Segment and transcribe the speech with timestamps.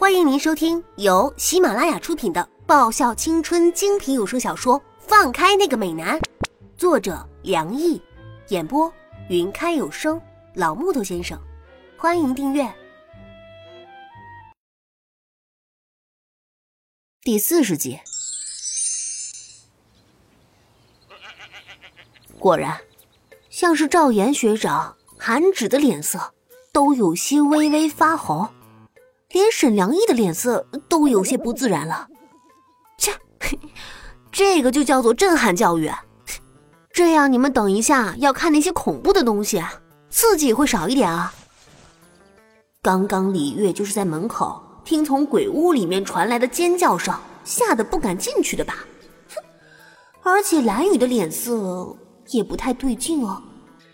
[0.00, 6.18] 欢迎您收听由喜马拉雅出品的爆笑青春精品有声小说《放开那个美男》，
[6.74, 8.00] 作者梁毅，
[8.48, 8.90] 演播
[9.28, 10.18] 云开有声
[10.54, 11.38] 老木头先生。
[11.98, 12.66] 欢迎订阅
[17.20, 18.00] 第四十集。
[22.38, 22.80] 果然，
[23.50, 26.32] 像是赵岩学长、韩芷的脸色
[26.72, 28.48] 都有些微微发红。
[29.32, 32.08] 连沈良毅的脸色都有些不自然了，
[32.98, 33.12] 切，
[34.32, 35.90] 这个就叫做震撼教育。
[36.92, 39.62] 这样你们等一下要看那些恐怖的东西，
[40.10, 41.32] 刺激会少一点啊。
[42.82, 48.74] 刚刚李月就是在门口听从鬼屋里面传来的尖叫声，吓得不敢进去的吧？
[49.28, 49.42] 哼，
[50.22, 51.96] 而且蓝雨的脸色
[52.30, 53.40] 也不太对劲哦，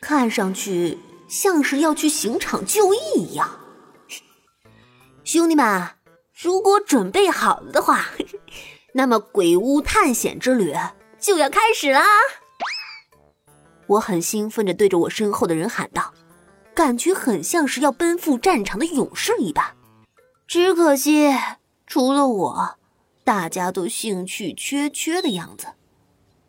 [0.00, 3.50] 看上去像是要去刑场就义一样。
[5.24, 5.88] 兄弟们，
[6.34, 8.10] 如果准备好了的话，
[8.92, 10.74] 那么鬼屋探险之旅
[11.18, 12.04] 就要开始啦！
[13.86, 16.12] 我很兴奋的对着我身后的人喊道，
[16.74, 19.74] 感觉很像是要奔赴战场的勇士一般。
[20.46, 21.34] 只可惜，
[21.86, 22.78] 除了我，
[23.24, 25.68] 大家都兴趣缺缺的样子。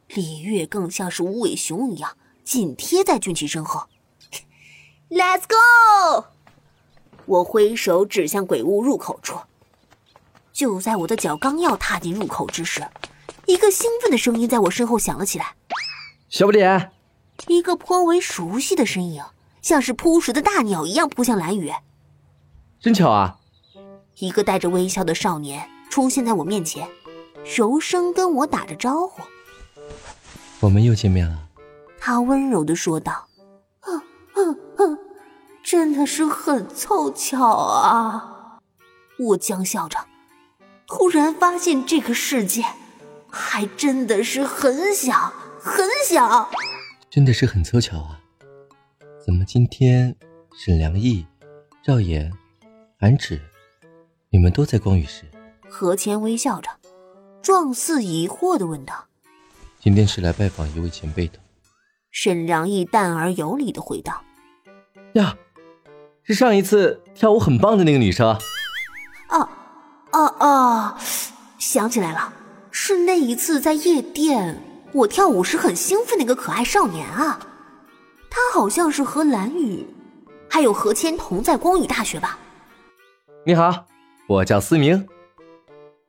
[0.09, 3.87] 李月更像是无尾熊一样紧贴在俊奇身后。
[5.09, 6.34] Let's go！
[7.25, 9.39] 我挥手指向鬼屋入口处，
[10.53, 12.85] 就在我的脚刚要踏进入口之时，
[13.45, 15.55] 一个兴奋的声音在我身后响了起来
[16.29, 16.91] ：“小不点！”
[17.47, 19.23] 一个颇为熟悉的身影，
[19.61, 21.73] 像是扑食的大鸟一样扑向蓝雨。
[22.79, 23.37] 真巧啊！
[24.19, 26.87] 一个带着微笑的少年出现在我面前，
[27.57, 29.21] 柔声跟我打着招呼
[30.61, 31.49] ：“我们又见面了。”
[31.99, 33.27] 他温柔的说道。
[35.65, 38.59] 真的是很凑巧啊！
[39.17, 39.97] 我僵笑着，
[40.85, 42.63] 突然发现这个世界
[43.31, 46.51] 还真的是很小很小。
[47.09, 48.19] 真的是很凑巧啊！
[49.25, 50.15] 怎么今天
[50.55, 51.25] 沈良毅、
[51.83, 52.31] 赵岩、
[52.99, 53.41] 韩芷，
[54.29, 55.23] 你们都在光宇市？
[55.67, 56.69] 何谦微笑着，
[57.41, 59.05] 状似疑惑的问道
[59.81, 61.39] ：“今天是来拜访一位前辈的。”
[62.11, 64.21] 沈良毅淡而有礼的回道
[65.13, 65.35] ：“呀。”
[66.27, 68.35] 是上一次跳舞很棒的那个女生。
[69.29, 69.47] 哦，
[70.11, 70.97] 哦哦，
[71.59, 72.33] 想起来了，
[72.71, 74.59] 是那一次在夜店
[74.91, 77.39] 我跳舞时很兴奋那个可爱少年啊。
[78.29, 79.85] 他好像是和蓝雨
[80.49, 82.39] 还有何谦同在光宇大学吧？
[83.45, 83.85] 你好，
[84.27, 85.07] 我叫思明。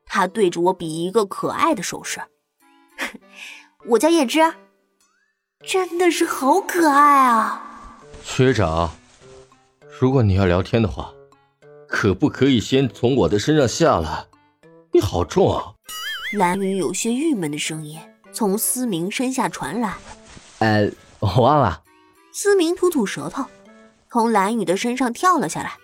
[0.06, 2.22] 他对着我比一个可爱的手势。
[3.88, 4.54] 我叫叶芝，
[5.62, 7.90] 真的是好可爱啊。
[8.24, 8.90] 学长。
[9.98, 11.10] 如果你要聊天的话，
[11.88, 14.26] 可不可以先从我的身上下来？
[14.92, 15.72] 你好重啊！
[16.34, 17.98] 蓝雨有些郁闷的声音
[18.30, 19.96] 从思明身下传来。
[20.58, 20.90] 呃，
[21.20, 21.82] 我忘了。
[22.30, 23.46] 思明吐吐舌头，
[24.10, 25.78] 从蓝雨的身上跳了下来，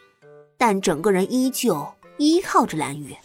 [0.59, 3.17] 但整个人依旧依靠着蓝雨。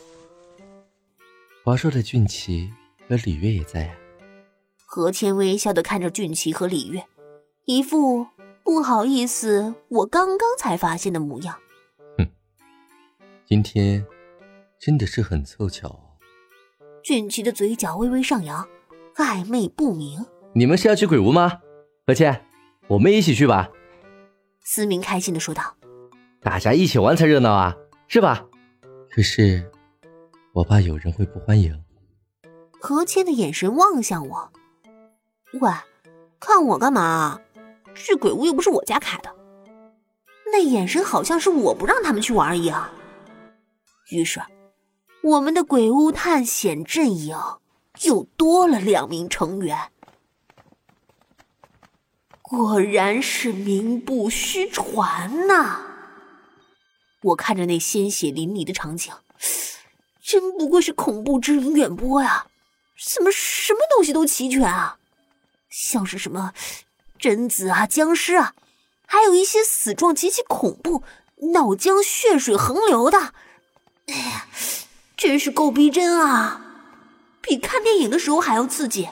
[1.66, 2.72] 华硕的俊奇
[3.10, 3.96] 和李月也在啊。
[4.86, 7.04] 何谦微笑的看着俊奇和李月，
[7.66, 8.28] 一副。
[8.68, 11.58] 不好意思，我刚刚才发现的模样。
[12.18, 12.28] 哼，
[13.46, 14.06] 今天
[14.78, 15.98] 真的是很凑巧。
[17.02, 18.68] 俊奇的嘴角微微上扬，
[19.16, 20.26] 暧昧不明。
[20.52, 21.62] 你们是要去鬼屋吗？
[22.06, 22.46] 何倩，
[22.90, 23.70] 我们一起去吧。
[24.60, 25.78] 思明开心的说道
[26.44, 27.74] ：“大家一起玩才热闹啊，
[28.10, 28.46] 是吧？”
[29.10, 29.72] 可是，
[30.52, 31.82] 我怕有人会不欢迎。
[32.82, 34.52] 何倩的眼神望向我，
[35.62, 35.72] 喂，
[36.38, 37.40] 看我干嘛？
[38.06, 39.36] 这鬼屋又不是我家开的，
[40.52, 42.90] 那眼神好像是我不让他们去玩一样。
[44.10, 44.42] 于是，
[45.24, 47.38] 我们的鬼屋探险阵营
[48.04, 49.92] 又多了两名成员。
[52.42, 55.82] 果然是名不虚传呐！
[57.24, 59.14] 我看着那鲜血淋漓的场景，
[60.24, 62.48] 真不愧是恐怖之灵远播呀！
[63.14, 64.98] 怎么什么东西都齐全啊？
[65.70, 66.54] 像是什么……
[67.18, 68.54] 贞子啊，僵尸啊，
[69.06, 71.04] 还有一些死状极其恐怖、
[71.54, 73.34] 脑浆血水横流的，
[74.08, 74.48] 哎呀，
[75.16, 76.62] 真是够逼真啊！
[77.42, 79.10] 比看电影的时候还要刺激，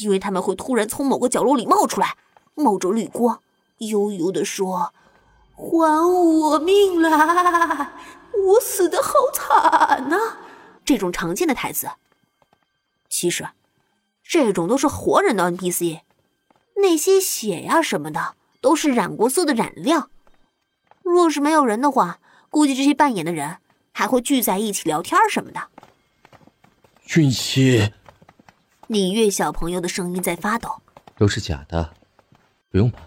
[0.00, 2.16] 因为他们会突然从某个角落里冒出来，
[2.54, 3.40] 冒着绿光，
[3.78, 4.92] 悠悠的说
[5.56, 7.90] ：“还我命来，
[8.32, 10.16] 我死的好惨呐！”
[10.84, 11.88] 这种常见的台词，
[13.10, 13.48] 其实
[14.22, 16.00] 这种都是活人的 NPC。
[16.82, 20.10] 那些血呀什么的都是染过色的染料，
[21.02, 22.20] 若是没有人的话，
[22.50, 23.58] 估计这些扮演的人
[23.92, 25.68] 还会聚在一起聊天什么的。
[27.04, 27.92] 俊熙，
[28.86, 30.82] 李月小朋友的声音在发抖，
[31.16, 31.94] 都是假的，
[32.70, 33.00] 不用怕。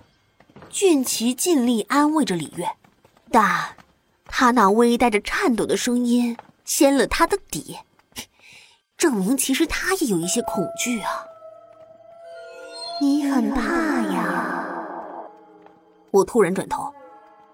[0.70, 2.70] 俊奇尽力安慰着李月，
[3.30, 3.76] 但
[4.26, 7.80] 他那微带着颤抖的声音掀了他的底，
[8.98, 11.26] 证明其实他也有一些恐惧啊。
[13.02, 13.62] 你很怕
[14.14, 14.64] 呀？
[16.12, 16.94] 我突然转头，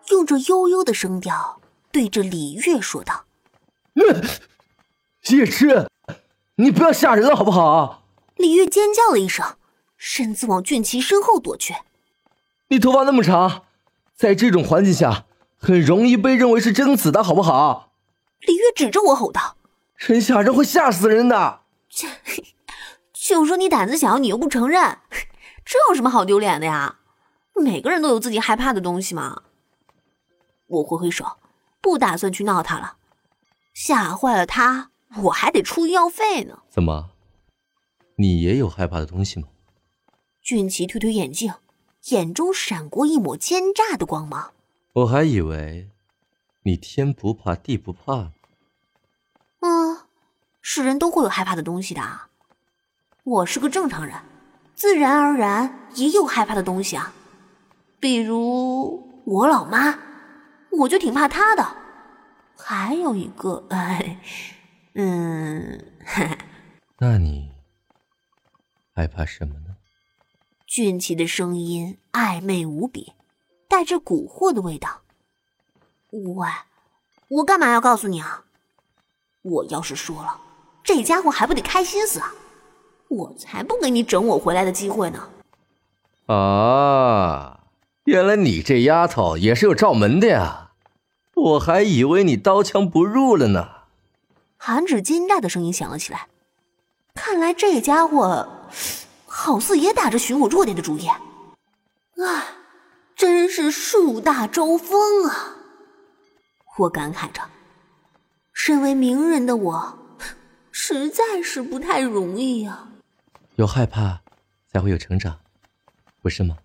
[0.09, 3.23] 用着悠悠的声调对着李月说道
[5.29, 5.87] ：“叶痴，
[6.55, 8.03] 你不要吓人了好不好？”
[8.35, 9.55] 李月尖叫了一声，
[9.95, 11.73] 身子往俊奇身后躲去。
[12.67, 13.63] 你头发那么长，
[14.17, 15.23] 在这种环境下
[15.55, 17.93] 很容易被认为是贞子的好不好？
[18.41, 19.55] 李月指着我吼道
[19.97, 21.61] ：“真吓人，会吓死人的！”
[23.13, 24.99] 就说你胆子小，你又不承认。
[25.67, 26.99] 这有什么好丢脸的呀？
[27.53, 29.43] 每个人都有自己害怕的东西嘛。
[30.67, 31.37] 我挥挥手，
[31.81, 32.95] 不打算去闹他了，
[33.73, 34.91] 吓坏了他，
[35.23, 36.59] 我还得出医药费呢。
[36.69, 37.09] 怎么，
[38.15, 39.49] 你也有害怕的东西吗？
[40.41, 41.53] 俊奇推推眼镜，
[42.11, 44.53] 眼中闪过一抹奸诈的光芒。
[44.93, 45.89] 我还以为
[46.63, 48.31] 你天不怕地不怕呢。
[49.59, 49.97] 嗯，
[50.61, 52.01] 是人都会有害怕的东西的。
[53.25, 54.15] 我是个正常人。
[54.77, 57.11] 自然而然也有害怕的东西啊，
[57.99, 59.97] 比如我老妈，
[60.69, 61.65] 我就挺怕她的。
[62.55, 64.19] 还有一个，哎，
[64.93, 65.83] 嗯，
[66.99, 67.51] 那你
[68.93, 69.77] 害怕什么呢？
[70.67, 73.13] 俊奇的声音暧昧无比，
[73.67, 75.01] 带着蛊惑的味道。
[76.11, 76.47] 喂，
[77.29, 78.43] 我干嘛要告诉你啊？
[79.41, 80.39] 我要是说了，
[80.83, 82.31] 这家伙还不得开心死啊？
[83.09, 85.29] 我才不给你整我回来的机会呢！
[86.27, 87.59] 啊，
[88.03, 90.71] 原来你这丫头也是有罩门的呀！
[91.35, 93.69] 我还以为你刀枪不入了呢。
[94.57, 96.27] 韩芷奸诈的声音响了起来，
[97.13, 98.49] 看来这家伙
[99.25, 101.07] 好似也打着寻我弱点的主意。
[101.07, 101.21] 啊，
[103.15, 105.55] 真是树大招风啊！
[106.79, 107.41] 我感慨着，
[108.51, 109.97] 身为名人的我，
[110.71, 112.87] 实在是不太容易呀。
[113.57, 114.21] 有害怕，
[114.71, 115.39] 才会有成长，
[116.21, 116.57] 不是吗？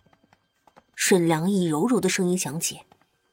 [0.94, 2.82] 沈良义柔柔的声音响起，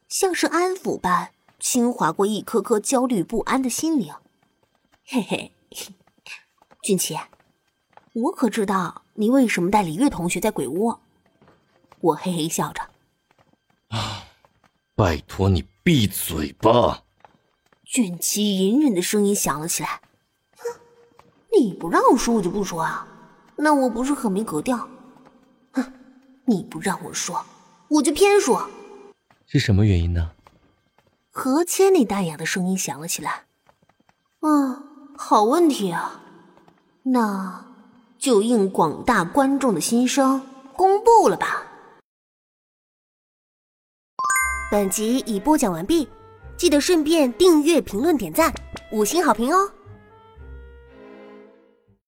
[0.07, 4.13] 像是安抚般轻划过一颗颗焦虑不安的心灵。
[5.05, 5.51] 嘿嘿，
[6.81, 7.19] 俊奇，
[8.13, 10.97] 我可知道你为什么带李月同学在鬼屋。
[11.99, 12.81] 我嘿嘿笑着。
[13.89, 14.23] 啊，
[14.95, 17.03] 拜托你闭嘴吧！
[17.83, 19.99] 俊奇隐忍的声音响了起来。
[20.55, 20.79] 哼，
[21.51, 23.05] 你不让我说，我就不说啊。
[23.61, 24.87] 那我不是很没格调？
[25.73, 25.91] 哼，
[26.45, 27.45] 你不让我说，
[27.89, 28.69] 我就偏说。
[29.45, 30.31] 是什么原因呢？
[31.29, 33.43] 何千那淡雅的声音响了起来。
[34.41, 34.81] 嗯，
[35.17, 36.21] 好问题啊。
[37.03, 37.65] 那
[38.17, 40.41] 就应广大观众的心声
[40.75, 41.65] 公布了吧。
[44.71, 46.07] 本集已播讲完毕，
[46.55, 48.53] 记得顺便订阅、评论、点赞、
[48.91, 49.71] 五星好评哦。